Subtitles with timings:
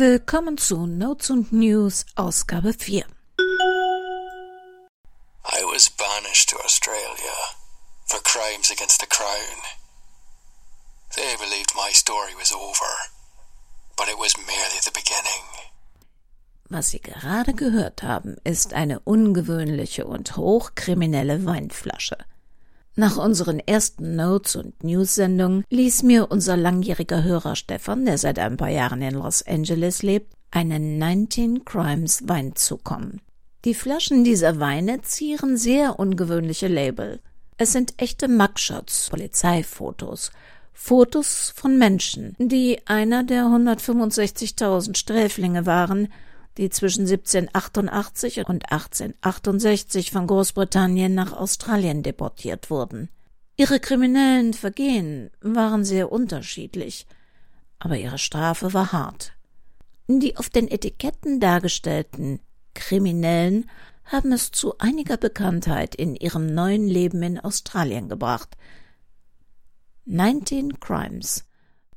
[0.00, 3.04] Willkommen zu Notes und News Ausgabe 4.
[5.44, 7.36] I was banished to Australia
[8.06, 9.60] for crimes against the Crown.
[11.16, 12.90] They believed my story was over,
[13.98, 15.44] but it was merely the beginning.
[16.70, 22.16] Was Sie gerade gehört haben, ist eine ungewöhnliche und hochkriminelle Weinflasche.
[22.96, 28.56] Nach unseren ersten Notes- und News-Sendungen ließ mir unser langjähriger Hörer Stefan, der seit ein
[28.56, 33.20] paar Jahren in Los Angeles lebt, einen 19 Crimes Wein zukommen.
[33.64, 37.20] Die Flaschen dieser Weine zieren sehr ungewöhnliche Label.
[37.58, 40.32] Es sind echte Mugshots, Polizeifotos,
[40.72, 46.08] Fotos von Menschen, die einer der 165.000 Sträflinge waren,
[46.60, 53.08] die zwischen 1788 und 1868 von Großbritannien nach Australien deportiert wurden.
[53.56, 57.06] Ihre kriminellen Vergehen waren sehr unterschiedlich,
[57.78, 59.32] aber ihre Strafe war hart.
[60.06, 62.40] Die auf den Etiketten dargestellten
[62.74, 63.70] Kriminellen
[64.04, 68.54] haben es zu einiger Bekanntheit in ihrem neuen Leben in Australien gebracht.
[70.04, 71.46] 19 Crimes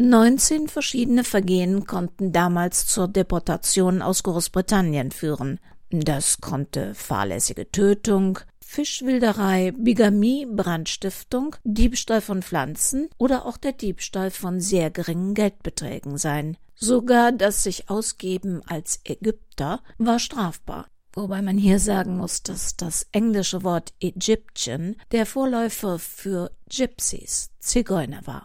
[0.00, 5.58] 19 verschiedene Vergehen konnten damals zur Deportation aus Großbritannien führen.
[5.90, 14.60] Das konnte fahrlässige Tötung, Fischwilderei, Bigamie, Brandstiftung, Diebstahl von Pflanzen oder auch der Diebstahl von
[14.60, 16.56] sehr geringen Geldbeträgen sein.
[16.76, 20.86] Sogar das sich ausgeben als Ägypter war strafbar.
[21.12, 28.24] Wobei man hier sagen muss, dass das englische Wort Egyptian der Vorläufer für Gypsies, Zigeuner
[28.26, 28.44] war.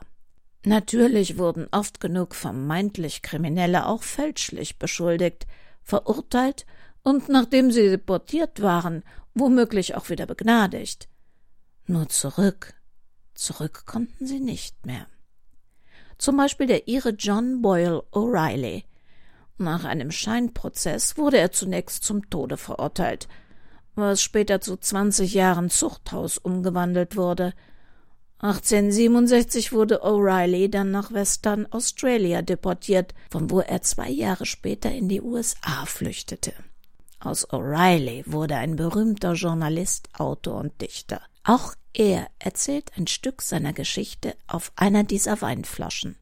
[0.65, 5.45] Natürlich wurden oft genug vermeintlich Kriminelle auch fälschlich beschuldigt,
[5.81, 6.65] verurteilt
[7.03, 9.03] und nachdem sie deportiert waren,
[9.33, 11.09] womöglich auch wieder begnadigt.
[11.85, 12.75] Nur zurück,
[13.33, 15.07] zurück konnten sie nicht mehr.
[16.17, 18.85] Zum Beispiel der Ire John Boyle O'Reilly.
[19.57, 23.27] Nach einem Scheinprozess wurde er zunächst zum Tode verurteilt,
[23.95, 27.53] was später zu zwanzig Jahren Zuchthaus umgewandelt wurde–
[28.43, 35.07] 1867 wurde O'Reilly dann nach Western Australia deportiert, von wo er zwei Jahre später in
[35.07, 36.51] die USA flüchtete.
[37.21, 41.21] Aus O'Reilly wurde ein berühmter Journalist, Autor und Dichter.
[41.45, 46.17] Auch er erzählt ein Stück seiner Geschichte auf einer dieser Weinflaschen.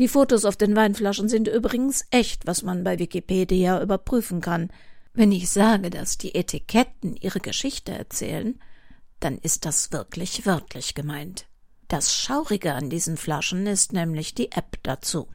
[0.00, 4.70] Die Fotos auf den Weinflaschen sind übrigens echt, was man bei Wikipedia überprüfen kann.
[5.14, 8.60] Wenn ich sage, dass die Etiketten ihre Geschichte erzählen,
[9.20, 11.46] dann ist das wirklich wörtlich gemeint.
[11.90, 15.26] Das Schaurige an diesen Flaschen ist nämlich die App dazu.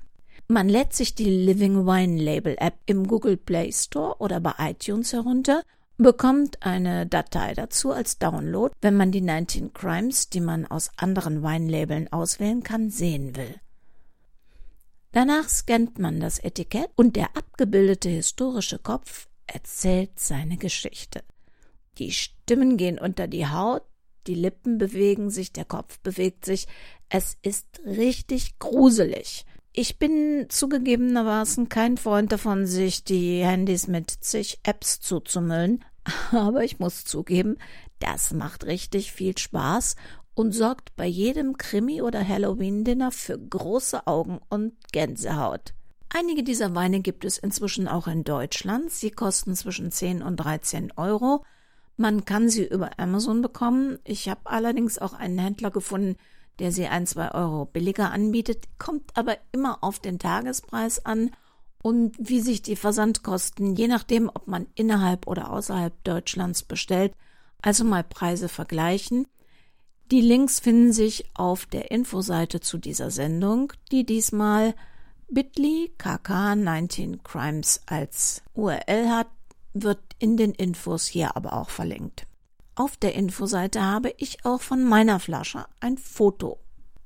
[0.47, 5.11] Man lädt sich die Living Wine Label App im Google Play Store oder bei iTunes
[5.11, 5.63] herunter,
[5.97, 11.43] bekommt eine Datei dazu als Download, wenn man die 19 Crimes, die man aus anderen
[11.43, 13.59] Weinlabeln auswählen kann, sehen will.
[15.11, 21.22] Danach scannt man das Etikett und der abgebildete historische Kopf erzählt seine Geschichte.
[21.97, 23.83] Die Stimmen gehen unter die Haut,
[24.27, 26.67] die Lippen bewegen sich, der Kopf bewegt sich.
[27.09, 29.45] Es ist richtig gruselig.
[29.73, 35.83] Ich bin zugegebenermaßen kein Freund davon, sich die Handys mit zig Apps zuzumüllen,
[36.31, 37.57] aber ich muss zugeben,
[37.99, 39.95] das macht richtig viel Spaß
[40.33, 45.73] und sorgt bei jedem Krimi- oder Halloween-Dinner für große Augen und Gänsehaut.
[46.09, 48.91] Einige dieser Weine gibt es inzwischen auch in Deutschland.
[48.91, 51.43] Sie kosten zwischen 10 und 13 Euro.
[51.97, 54.00] Man kann sie über Amazon bekommen.
[54.03, 56.17] Ich habe allerdings auch einen Händler gefunden,
[56.59, 61.31] der sie ein, zwei Euro billiger anbietet, kommt aber immer auf den Tagespreis an
[61.81, 67.13] und wie sich die Versandkosten, je nachdem, ob man innerhalb oder außerhalb Deutschlands bestellt,
[67.61, 69.28] also mal Preise vergleichen.
[70.11, 74.75] Die Links finden sich auf der Infoseite zu dieser Sendung, die diesmal
[75.29, 79.28] bit.ly kk19 crimes als URL hat
[79.75, 82.25] wird in den Infos hier aber auch verlinkt.
[82.75, 86.59] Auf der Infoseite habe ich auch von meiner Flasche ein Foto.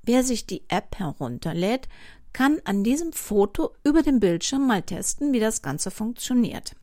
[0.03, 1.89] Wer sich die App herunterlädt,
[2.31, 6.75] kann an diesem Foto über dem Bildschirm mal testen, wie das Ganze funktioniert.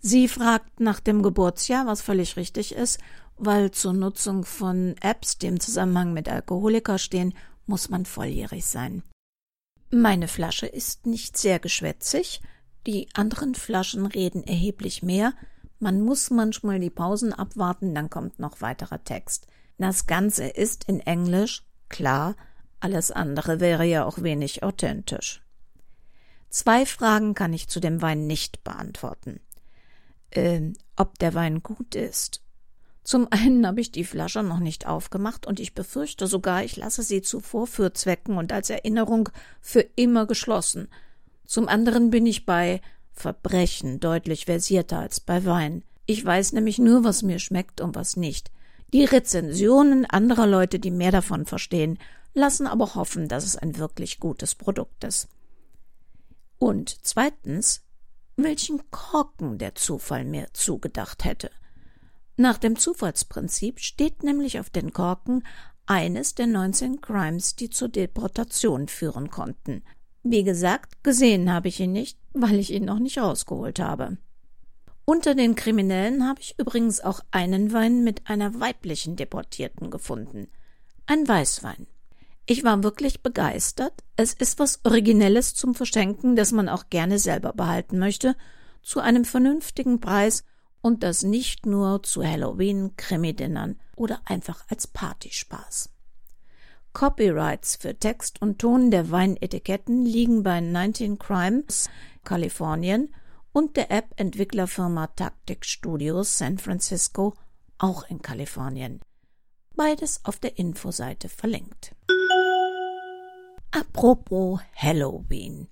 [0.00, 2.98] Sie fragt nach dem Geburtsjahr, was völlig richtig ist,
[3.36, 7.34] weil zur Nutzung von Apps, die im Zusammenhang mit Alkoholiker stehen,
[7.66, 9.02] muss man volljährig sein.
[9.90, 12.40] Meine Flasche ist nicht sehr geschwätzig,
[12.86, 15.32] die anderen Flaschen reden erheblich mehr.
[15.78, 19.46] Man muss manchmal die Pausen abwarten, dann kommt noch weiterer Text.
[19.78, 22.36] Das Ganze ist in Englisch, klar,
[22.80, 25.42] alles andere wäre ja auch wenig authentisch.
[26.50, 29.40] Zwei Fragen kann ich zu dem Wein nicht beantworten.
[30.32, 32.42] Ähm, ob der Wein gut ist.
[33.02, 37.02] Zum einen habe ich die Flasche noch nicht aufgemacht und ich befürchte sogar, ich lasse
[37.02, 39.30] sie zu Vorführzwecken und als Erinnerung
[39.60, 40.88] für immer geschlossen.
[41.50, 42.80] Zum anderen bin ich bei
[43.10, 45.82] Verbrechen deutlich versierter als bei Wein.
[46.06, 48.52] Ich weiß nämlich nur, was mir schmeckt und was nicht.
[48.92, 51.98] Die Rezensionen anderer Leute, die mehr davon verstehen,
[52.34, 55.26] lassen aber hoffen, dass es ein wirklich gutes Produkt ist.
[56.60, 57.82] Und zweitens,
[58.36, 61.50] welchen Korken der Zufall mir zugedacht hätte.
[62.36, 65.44] Nach dem Zufallsprinzip steht nämlich auf den Korken
[65.84, 69.82] eines der 19 Crimes, die zur Deportation führen konnten.
[70.22, 74.18] Wie gesagt, gesehen habe ich ihn nicht, weil ich ihn noch nicht rausgeholt habe.
[75.06, 80.48] Unter den Kriminellen habe ich übrigens auch einen Wein mit einer weiblichen Deportierten gefunden.
[81.06, 81.86] Ein Weißwein.
[82.46, 83.94] Ich war wirklich begeistert.
[84.16, 88.36] Es ist was Originelles zum Verschenken, das man auch gerne selber behalten möchte,
[88.82, 90.44] zu einem vernünftigen Preis
[90.80, 95.90] und das nicht nur zu Halloween, Krimi-Dinnern oder einfach als Partyspaß.
[96.92, 101.88] Copyrights für Text und Ton der Weinetiketten liegen bei 19 Crimes,
[102.24, 103.14] Kalifornien
[103.52, 107.34] und der App-Entwicklerfirma Tactic Studios San Francisco,
[107.78, 109.00] auch in Kalifornien.
[109.76, 111.94] Beides auf der Infoseite verlinkt.
[113.70, 115.68] Apropos Halloween.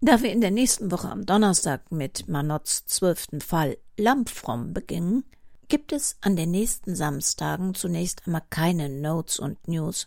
[0.00, 5.24] Da wir in der nächsten Woche am Donnerstag mit Manots zwölften Fall Lampfrom beginnen,
[5.68, 10.06] gibt es an den nächsten Samstagen zunächst einmal keine Notes und News.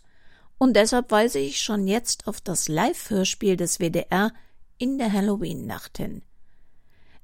[0.58, 4.32] Und deshalb weise ich schon jetzt auf das Live-Hörspiel des WDR
[4.76, 6.22] in der Halloween-Nacht hin.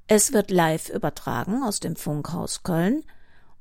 [0.07, 3.05] Es wird live übertragen aus dem Funkhaus Köln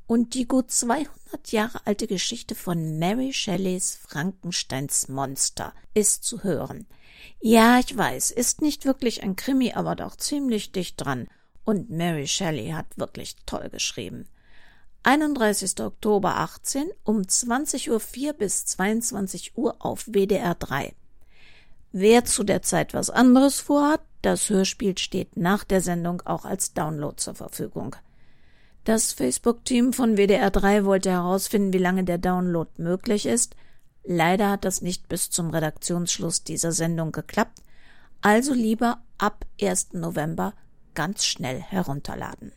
[0.08, 6.86] und die gut 200 Jahre alte Geschichte von Mary Shelleys Frankensteins Monster ist zu hören.
[7.40, 11.28] Ja, ich weiß, ist nicht wirklich ein Krimi, aber doch ziemlich dicht dran.
[11.64, 14.28] Und Mary Shelley hat wirklich toll geschrieben.
[15.06, 15.82] 31.
[15.82, 17.90] Oktober 18 um 20.04
[18.28, 20.94] Uhr bis 22 Uhr auf WDR 3.
[21.92, 26.74] Wer zu der Zeit was anderes vorhat, das Hörspiel steht nach der Sendung auch als
[26.74, 27.98] Download zur Verfügung.
[28.86, 33.58] Das Facebook-Team von WDR 3 wollte herausfinden, wie lange der Download möglich ist.
[34.06, 37.60] Leider hat das nicht bis zum Redaktionsschluss dieser Sendung geklappt,
[38.22, 39.94] also lieber ab 1.
[39.94, 40.54] November
[40.94, 42.54] ganz schnell herunterladen.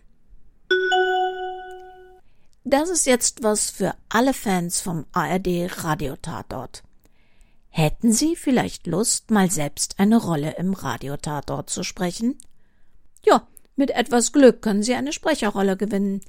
[2.68, 6.82] Das ist jetzt was für alle Fans vom ARD Radiotatort.
[7.68, 12.36] Hätten Sie vielleicht Lust, mal selbst eine Rolle im Radiotatort zu sprechen?
[13.24, 13.46] Ja,
[13.76, 16.22] mit etwas Glück können Sie eine Sprecherrolle gewinnen.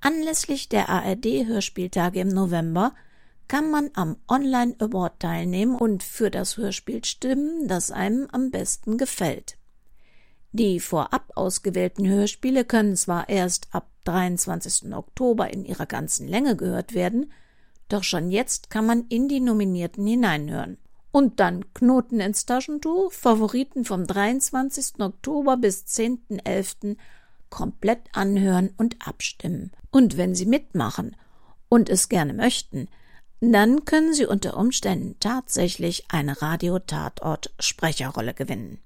[0.00, 2.94] Anlässlich der ARD-Hörspieltage im November
[3.48, 8.98] kann man am Online Award teilnehmen und für das Hörspiel stimmen, das einem am besten
[8.98, 9.55] gefällt.
[10.52, 14.94] Die vorab ausgewählten Hörspiele können zwar erst ab 23.
[14.94, 17.32] Oktober in ihrer ganzen Länge gehört werden,
[17.88, 20.78] doch schon jetzt kann man in die Nominierten hineinhören.
[21.12, 25.00] Und dann Knoten ins Taschentuch, Favoriten vom 23.
[25.00, 26.96] Oktober bis 10.11.
[27.48, 29.72] komplett anhören und abstimmen.
[29.90, 31.16] Und wenn Sie mitmachen
[31.68, 32.88] und es gerne möchten,
[33.40, 38.78] dann können Sie unter Umständen tatsächlich eine Radio-Tatort-Sprecherrolle gewinnen.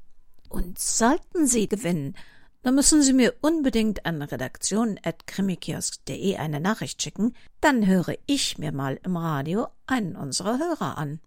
[0.51, 2.15] Und sollten Sie gewinnen,
[2.63, 9.01] dann müssen Sie mir unbedingt an redaktion.krimikiosk.de eine Nachricht schicken, dann höre ich mir mal
[9.03, 11.21] im Radio einen unserer Hörer an.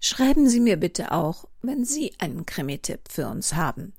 [0.00, 3.92] Schreiben Sie mir bitte auch, wenn Sie einen Krimi-Tipp für uns haben.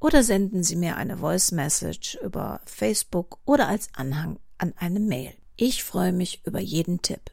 [0.00, 5.32] Oder senden Sie mir eine Voice Message über Facebook oder als Anhang an eine Mail.
[5.56, 7.30] Ich freue mich über jeden Tipp.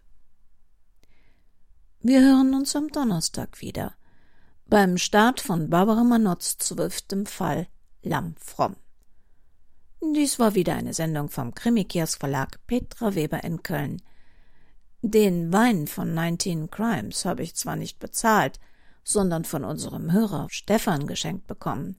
[2.00, 3.96] Wir hören uns am Donnerstag wieder.
[4.70, 7.70] Beim Start von Barbara Manots zwölftem Fall
[8.04, 8.76] Lamm Fromm.
[10.02, 14.02] Dies war wieder eine Sendung vom Krimikias Verlag Petra Weber in Köln.
[15.02, 18.60] Den Wein von 19 Crimes habe ich zwar nicht bezahlt,
[19.06, 21.96] sondern von unserem Hörer Stefan geschenkt bekommen.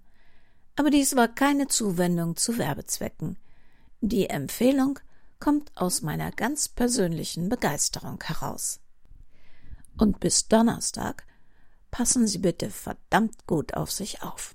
[0.76, 3.38] Aber dies war keine Zuwendung zu Werbezwecken.
[4.02, 4.98] Die Empfehlung
[5.40, 8.80] kommt aus meiner ganz persönlichen Begeisterung heraus.
[9.96, 11.24] Und bis Donnerstag
[11.90, 14.54] passen Sie bitte verdammt gut auf sich auf.